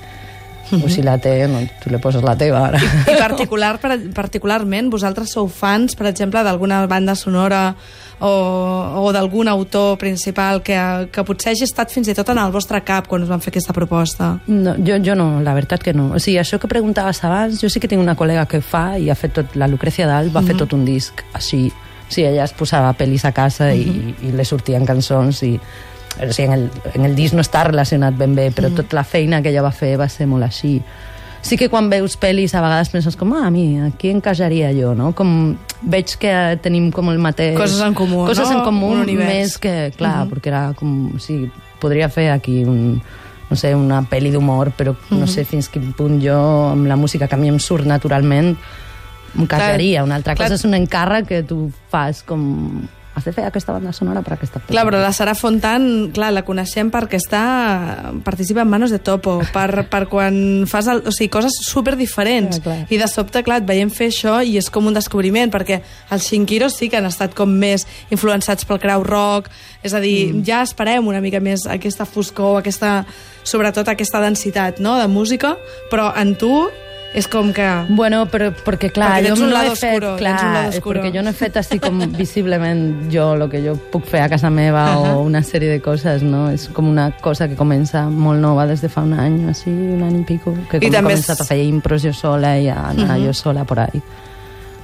o 0.82 0.90
si 0.90 1.04
la 1.06 1.18
té, 1.22 1.48
no, 1.48 1.62
tu 1.82 1.92
li 1.92 2.00
poses 2.02 2.24
la 2.26 2.36
teva 2.40 2.68
ara. 2.70 2.80
I 3.12 3.18
particular, 3.20 3.76
per, 3.82 3.98
particularment, 4.16 4.90
vosaltres 4.94 5.34
sou 5.36 5.48
fans, 5.52 5.96
per 5.96 6.08
exemple, 6.10 6.44
d'alguna 6.44 6.86
banda 6.88 7.16
sonora 7.16 7.76
o, 8.20 8.32
o 9.04 9.12
d'algun 9.12 9.50
autor 9.52 9.98
principal 9.98 10.62
que, 10.64 10.78
que 11.12 11.24
potser 11.28 11.54
hagi 11.54 11.66
estat 11.68 11.92
fins 11.92 12.08
i 12.08 12.16
tot 12.16 12.30
en 12.32 12.40
el 12.40 12.54
vostre 12.56 12.80
cap 12.86 13.08
quan 13.12 13.26
us 13.26 13.32
van 13.32 13.44
fer 13.44 13.52
aquesta 13.52 13.76
proposta? 13.76 14.34
No, 14.48 14.76
jo, 14.80 15.00
jo 15.04 15.16
no, 15.20 15.28
la 15.44 15.56
veritat 15.58 15.84
que 15.84 15.94
no. 15.94 16.12
O 16.16 16.22
sigui, 16.24 16.40
això 16.42 16.60
que 16.62 16.72
preguntaves 16.72 17.24
abans, 17.28 17.60
jo 17.62 17.70
sí 17.70 17.84
que 17.84 17.92
tinc 17.92 18.04
una 18.04 18.18
col·lega 18.20 18.46
que 18.50 18.64
fa 18.64 18.94
i 18.98 19.10
ha 19.12 19.18
fet 19.20 19.36
tot, 19.40 19.58
la 19.60 19.68
Lucrecia 19.68 20.08
Dalt 20.08 20.32
va 20.32 20.42
mm 20.42 20.44
-hmm. 20.44 20.48
fer 20.48 20.58
tot 20.58 20.74
un 20.74 20.86
disc 20.86 21.24
així. 21.34 21.68
O 22.10 22.12
sigui, 22.14 22.28
ella 22.28 22.44
es 22.44 22.54
posava 22.54 22.94
pel·lis 22.94 23.26
a 23.26 23.32
casa 23.32 23.74
mm 23.74 23.78
-hmm. 23.78 24.16
i, 24.24 24.28
i 24.30 24.32
li 24.32 24.46
sortien 24.46 24.86
cançons 24.86 25.44
i 25.44 25.60
o 26.20 26.32
sigui, 26.34 26.48
en, 26.48 26.54
el, 26.54 26.70
en 26.94 27.06
el 27.06 27.16
disc 27.16 27.34
no 27.34 27.42
està 27.42 27.64
relacionat 27.68 28.14
ben 28.18 28.36
bé, 28.36 28.52
però 28.52 28.70
mm. 28.70 28.76
tota 28.76 28.96
la 29.00 29.04
feina 29.04 29.42
que 29.42 29.50
ella 29.50 29.64
va 29.66 29.72
fer 29.72 29.96
va 29.98 30.10
ser 30.10 30.28
molt 30.30 30.44
així 30.46 30.80
sí 31.44 31.58
que 31.60 31.68
quan 31.70 31.90
veus 31.92 32.16
pel·lis 32.16 32.54
a 32.56 32.62
vegades 32.64 32.90
penses 32.90 33.18
com, 33.20 33.34
ah, 33.36 33.48
a 33.48 33.52
mi, 33.52 33.76
aquí 33.84 34.10
encajaria 34.14 34.72
jo, 34.72 34.94
no? 34.96 35.12
Com 35.12 35.58
veig 35.82 36.16
que 36.18 36.32
tenim 36.64 36.90
com 36.96 37.10
el 37.12 37.20
mateix... 37.20 37.58
Coses 37.60 37.82
en 37.84 37.94
comú, 37.94 38.22
Coses 38.30 38.48
no? 38.48 38.60
en 38.62 38.64
comú, 38.64 38.94
Un 38.96 39.02
univers. 39.04 39.28
més 39.28 39.58
que, 39.60 39.92
clar, 39.98 40.24
Mhm. 40.24 40.32
perquè 40.32 40.48
era 40.54 40.64
com... 40.80 41.20
Sí, 41.20 41.52
podria 41.84 42.08
fer 42.08 42.30
aquí 42.32 42.64
un, 42.64 43.02
no 43.50 43.58
sé, 43.60 43.74
una 43.76 44.00
pel·li 44.08 44.32
d'humor, 44.32 44.72
però 44.72 44.96
no 45.12 45.28
sé 45.28 45.44
fins 45.44 45.68
quin 45.68 45.92
punt 45.92 46.22
jo, 46.24 46.40
amb 46.72 46.88
la 46.88 46.96
música 46.96 47.28
que 47.28 47.36
a 47.36 47.38
mi 47.38 47.50
em 47.52 47.60
surt 47.60 47.86
naturalment, 47.86 48.56
em 49.38 49.46
casaria. 49.46 50.04
Una 50.06 50.16
altra 50.16 50.36
clar. 50.36 50.48
cosa 50.48 50.56
és 50.56 50.64
un 50.64 50.74
encàrrec 50.80 51.28
que 51.28 51.44
tu 51.44 51.72
fas 51.92 52.24
com... 52.24 52.88
Has 53.14 53.28
de 53.28 53.34
fer 53.36 53.44
aquesta 53.46 53.74
banda 53.76 53.92
sonora 53.94 54.24
per 54.26 54.34
aquesta 54.34 54.58
pel·li. 54.58 54.74
Clar, 54.74 54.84
però 54.88 55.00
la 55.02 55.12
Sara 55.14 55.36
Fontan, 55.38 55.86
clar, 56.16 56.32
la 56.34 56.42
coneixem 56.46 56.90
perquè 56.94 57.20
està, 57.22 57.44
participa 58.26 58.64
en 58.64 58.72
Manos 58.72 58.94
de 58.94 58.98
Topo, 58.98 59.36
per, 59.54 59.86
per 59.92 60.08
quan 60.10 60.36
fas 60.70 60.90
el, 60.90 61.04
o 61.06 61.14
sigui, 61.14 61.30
coses 61.34 61.60
super 61.62 61.94
diferents. 62.00 62.58
Clar. 62.64 62.80
I 62.90 62.98
de 62.98 63.10
sobte, 63.12 63.44
clar, 63.46 63.60
et 63.62 63.68
veiem 63.70 63.92
fer 63.94 64.10
això 64.10 64.40
i 64.42 64.58
és 64.58 64.70
com 64.74 64.90
un 64.90 64.98
descobriment, 64.98 65.54
perquè 65.54 65.84
els 66.14 66.30
Shinkiros 66.30 66.80
sí 66.80 66.90
que 66.90 66.98
han 66.98 67.10
estat 67.10 67.38
com 67.38 67.54
més 67.54 67.86
influenciats 68.10 68.66
pel 68.66 68.82
crowd 68.82 69.06
rock, 69.06 69.52
és 69.86 69.94
a 69.94 70.02
dir, 70.02 70.32
mm. 70.32 70.46
ja 70.50 70.64
esperem 70.66 71.06
una 71.08 71.22
mica 71.22 71.44
més 71.44 71.68
aquesta 71.70 72.10
foscor, 72.10 72.64
aquesta, 72.64 73.04
sobretot 73.46 73.94
aquesta 73.94 74.24
densitat 74.24 74.82
no?, 74.82 74.98
de 74.98 75.06
música, 75.12 75.54
però 75.92 76.10
en 76.18 76.34
tu 76.40 76.56
és 77.14 77.28
com 77.30 77.52
que... 77.54 77.66
Bueno, 77.90 78.24
però 78.32 78.50
perquè 78.52 78.90
clar, 78.92 79.12
Perquè 79.22 79.30
jo 79.30 79.36
un 79.36 79.44
no 79.50 79.54
lado 79.54 79.72
he 79.74 79.76
fet, 79.76 79.92
oscuro, 79.94 80.16
clar, 80.18 80.72
perquè 80.74 81.12
jo 81.14 81.22
no 81.22 81.30
he 81.30 81.38
fet 81.38 81.58
així 81.62 81.78
com 81.80 82.00
visiblement 82.18 82.84
jo 83.14 83.28
el 83.36 83.46
que 83.52 83.62
jo 83.66 83.76
puc 83.94 84.08
fer 84.10 84.24
a 84.26 84.30
casa 84.32 84.50
meva 84.50 84.84
Ahà. 84.96 85.14
o 85.14 85.22
una 85.22 85.44
sèrie 85.46 85.70
de 85.70 85.80
coses, 85.82 86.24
no? 86.26 86.50
És 86.50 86.68
com 86.74 86.90
una 86.90 87.12
cosa 87.22 87.48
que 87.48 87.56
comença 87.60 88.08
molt 88.10 88.42
nova 88.42 88.66
des 88.66 88.82
de 88.82 88.90
fa 88.90 89.02
un 89.06 89.14
any, 89.14 89.44
així, 89.50 89.70
un 89.70 90.02
any 90.04 90.22
i 90.22 90.26
pico, 90.34 90.56
que 90.72 90.78
I 90.78 90.80
com 90.80 90.88
he 90.90 90.92
també 90.92 91.14
començat 91.14 91.38
és- 91.38 91.42
a 91.42 91.50
fer 91.54 91.62
impros 91.64 92.02
jo 92.04 92.14
sola 92.14 92.58
i 92.60 92.68
a 92.70 92.90
anar 92.90 93.20
jo 93.22 93.34
sola 93.34 93.64
por 93.64 93.80
ahí. 93.80 94.02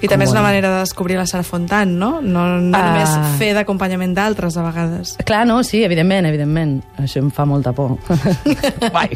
I 0.02 0.08
també 0.08 0.26
és 0.26 0.32
una 0.32 0.42
manera 0.42 0.70
de 0.74 0.80
descobrir 0.86 1.18
la 1.20 1.26
Sara 1.28 1.44
Fontan, 1.44 1.98
no? 2.00 2.22
No, 2.22 2.46
no 2.60 2.78
Ah. 2.78 2.84
només 2.92 3.38
fer 3.38 3.54
d'acompanyament 3.54 4.14
d'altres, 4.16 4.56
a 4.58 4.64
vegades. 4.64 5.18
Clar, 5.26 5.46
no, 5.46 5.62
sí, 5.64 5.84
evidentment, 5.84 6.26
evidentment. 6.30 6.82
Això 6.98 7.20
em 7.20 7.30
fa 7.32 7.46
molta 7.46 7.74
por. 7.74 7.98
Vai. 8.96 9.10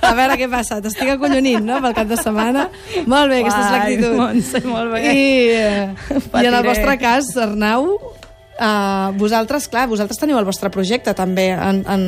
A 0.00 0.14
veure 0.14 0.36
què 0.38 0.48
passa, 0.50 0.80
t'estic 0.80 1.08
acollonint, 1.16 1.64
no?, 1.66 1.80
pel 1.82 1.94
cap 1.94 2.06
de 2.06 2.16
setmana. 2.16 2.68
Molt 3.06 3.30
bé, 3.30 3.40
aquesta 3.42 3.60
és 3.66 3.70
l'actitud. 3.74 4.16
Montse, 4.20 4.62
molt 4.68 4.92
bé. 4.94 5.02
I, 5.10 5.48
eh, 5.50 5.94
I 6.42 6.46
en 6.46 6.54
el 6.54 6.62
vostre 6.66 6.96
cas, 7.02 7.32
Arnau, 7.36 7.98
Uh, 8.52 9.16
vosaltres, 9.16 9.64
clar, 9.72 9.86
vosaltres 9.88 10.18
teniu 10.20 10.36
el 10.36 10.44
vostre 10.44 10.68
projecte 10.68 11.14
també 11.16 11.46
en, 11.56 11.78
en, 11.88 12.02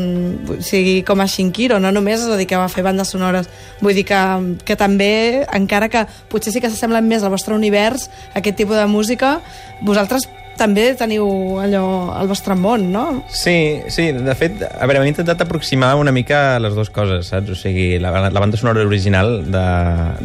o 0.52 0.58
sigui, 0.60 0.98
com 1.02 1.22
a 1.24 1.26
Shinkiro, 1.26 1.78
no 1.80 1.88
només 1.88 2.20
us 2.20 2.34
dediqueu 2.34 2.60
a 2.60 2.68
fer 2.68 2.84
bandes 2.84 3.08
sonores 3.14 3.48
vull 3.80 3.96
dir 3.96 4.04
que, 4.04 4.20
que 4.68 4.76
també 4.76 5.46
encara 5.56 5.88
que 5.88 6.04
potser 6.28 6.52
sí 6.52 6.60
que 6.60 6.68
s'assemblen 6.68 7.08
més 7.08 7.24
al 7.24 7.32
vostre 7.32 7.56
univers 7.56 8.10
aquest 8.36 8.60
tipus 8.60 8.76
de 8.76 8.84
música 8.92 9.38
vosaltres 9.80 10.28
també 10.58 10.90
teniu 10.98 11.26
allò 11.62 12.12
al 12.14 12.28
vostre 12.30 12.54
món, 12.58 12.86
no? 12.92 13.04
Sí, 13.32 13.80
sí, 13.90 14.10
de 14.14 14.36
fet, 14.38 14.62
a 14.62 14.86
veure, 14.86 15.02
hem 15.02 15.10
intentat 15.10 15.42
aproximar 15.42 15.94
una 15.98 16.12
mica 16.14 16.60
les 16.62 16.76
dues 16.76 16.92
coses, 16.94 17.32
saps? 17.32 17.50
O 17.50 17.58
sigui, 17.58 17.94
la, 18.02 18.12
la 18.28 18.40
banda 18.40 18.60
sonora 18.60 18.84
original 18.86 19.40
de, 19.50 19.66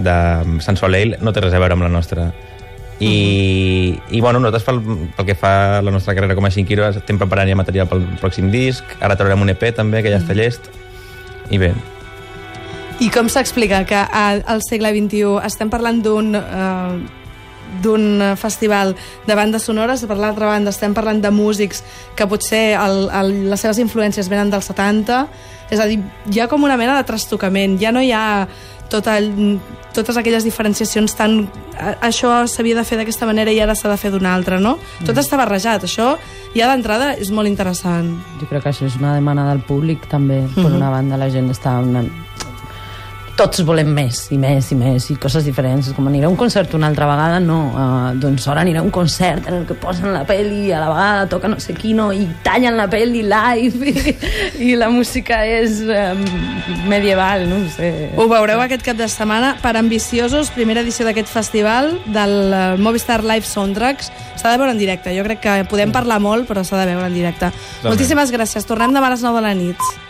de 0.06 0.18
Sant 0.66 0.78
Soleil 0.80 1.18
no 1.24 1.34
té 1.34 1.44
res 1.46 1.56
a 1.56 1.64
veure 1.64 1.78
amb 1.80 1.88
la 1.88 1.94
nostra. 1.94 2.30
I, 3.00 3.96
i 4.12 4.20
bueno, 4.20 4.41
nosaltres 4.44 4.65
pel, 4.68 4.82
pel 5.15 5.27
que 5.29 5.36
fa 5.39 5.53
a 5.77 5.82
la 5.82 5.91
nostra 5.91 6.15
carrera 6.18 6.36
com 6.36 6.44
a 6.44 6.51
Shinkiro 6.51 6.84
estem 6.89 7.20
preparant 7.22 7.48
ja 7.48 7.56
material 7.56 7.88
pel 7.88 8.03
pròxim 8.20 8.50
disc, 8.51 8.84
ara 9.00 9.15
traurem 9.15 9.46
un 9.46 9.53
EP 9.53 9.70
també, 9.75 10.03
que 10.03 10.12
ja 10.12 10.20
està 10.20 10.36
llest, 10.36 10.68
i 11.50 11.62
bé, 11.62 11.72
I 13.00 13.08
com 13.15 13.29
s'explica 13.32 13.86
que 13.88 13.96
al 13.96 14.60
segle 14.65 14.91
XXI 14.91 15.39
estem 15.48 15.70
parlant 15.72 16.01
d'un 16.03 16.36
eh, 16.36 17.19
d'un 17.84 18.36
festival 18.38 18.96
de 19.28 19.36
bandes 19.36 19.64
sonores, 19.64 20.06
per 20.06 20.18
l'altra 20.18 20.48
banda 20.48 20.70
estem 20.74 20.94
parlant 20.94 21.22
de 21.22 21.32
músics 21.32 21.84
que 22.16 22.28
potser 22.28 22.76
el, 22.80 23.10
el, 23.10 23.34
les 23.50 23.60
seves 23.62 23.80
influències 23.80 24.30
venen 24.30 24.50
dels 24.50 24.66
70, 24.72 25.28
és 25.70 25.80
a 25.80 25.86
dir, 25.86 26.00
hi 26.32 26.40
ha 26.42 26.48
com 26.50 26.64
una 26.66 26.78
mena 26.78 26.98
de 26.98 27.06
trastocament, 27.06 27.78
ja 27.82 27.92
no 27.92 28.02
hi 28.02 28.12
ha 28.12 28.48
tot 28.90 29.06
el, 29.06 29.60
totes 29.94 30.18
aquelles 30.18 30.44
diferenciacions 30.44 31.14
tan... 31.14 31.44
Això 32.02 32.32
s'havia 32.50 32.74
de 32.76 32.84
fer 32.84 32.98
d'aquesta 32.98 33.28
manera 33.30 33.52
i 33.54 33.60
ara 33.62 33.76
s'ha 33.78 33.88
de 33.92 33.98
fer 34.02 34.10
d'una 34.12 34.32
altra, 34.34 34.58
no? 34.60 34.80
Tot 35.06 35.16
està 35.22 35.38
barrejat. 35.38 35.86
Això 35.86 36.16
ja 36.58 36.68
d'entrada 36.72 37.12
és 37.22 37.30
molt 37.30 37.48
interessant. 37.48 38.10
Jo 38.42 38.48
crec 38.50 38.64
que 38.66 38.72
això 38.74 38.88
és 38.90 38.98
una 38.98 39.14
demanda 39.14 39.46
del 39.52 39.62
públic 39.62 40.08
també. 40.10 40.42
Per 40.56 40.66
Mhm. 40.66 40.76
una 40.82 40.90
banda 40.90 41.18
la 41.22 41.30
gent 41.30 41.52
està 41.54 41.78
una... 41.86 42.02
tots 43.39 43.62
volem 43.63 43.88
més 43.96 44.25
i 44.34 44.38
més 44.39 44.67
i 44.74 44.75
més 44.75 45.05
i 45.13 45.15
coses 45.22 45.46
diferents. 45.48 45.88
És 45.88 45.96
com 45.96 46.08
aniré 46.10 46.27
a 46.27 46.31
un 46.31 46.36
concert 46.39 46.74
una 46.75 46.89
altra 46.91 47.08
vegada, 47.08 47.38
no. 47.39 47.60
Uh, 47.72 48.10
doncs 48.19 48.48
ara 48.51 48.65
aniré 48.65 48.81
a 48.81 48.84
un 48.84 48.91
concert 48.91 49.48
en 49.48 49.62
el 49.62 49.67
que 49.69 49.77
posen 49.79 50.12
la 50.12 50.25
peli 50.27 50.65
i 50.67 50.74
a 50.75 50.81
la 50.81 50.89
vegada 50.91 51.29
toca 51.31 51.48
no 51.48 51.60
sé 51.63 51.75
quino 51.77 52.10
i 52.12 52.25
tallen 52.43 52.75
la 52.75 52.89
peli 52.91 53.22
live 53.24 53.93
i, 53.93 54.15
i 54.72 54.74
la 54.79 54.89
música 54.91 55.39
és 55.48 55.79
um, 55.86 56.25
medieval, 56.91 57.48
no 57.48 57.62
ho 57.62 57.72
sé. 57.77 57.93
Ho 58.19 58.27
veureu 58.31 58.60
aquest 58.65 58.84
cap 58.84 59.00
de 59.00 59.08
setmana 59.08 59.53
per 59.63 59.77
Ambiciosos, 59.79 60.51
primera 60.58 60.84
edició 60.84 61.08
d'aquest 61.08 61.31
festival 61.31 61.93
del 62.12 62.36
eh, 62.51 62.62
Movistar 62.81 63.22
Live 63.24 63.48
Soundtracks. 63.48 64.12
S'ha 64.36 64.51
de 64.51 64.60
veure 64.60 64.75
en 64.75 64.81
directe. 64.81 65.15
Jo 65.15 65.24
crec 65.27 65.46
que 65.46 65.55
podem 65.72 65.96
parlar 65.96 66.19
molt, 66.24 66.50
però 66.50 66.65
s'ha 66.67 66.84
de 66.84 66.91
veure 66.91 67.08
en 67.08 67.15
directe. 67.15 67.53
Moltíssimes 67.88 68.36
gràcies. 68.36 68.67
Tornem 68.67 68.96
demà 68.96 69.08
a 69.08 69.15
les 69.15 69.24
9 69.24 69.39
de 69.39 69.48
la 69.48 69.55
nit. 69.55 70.09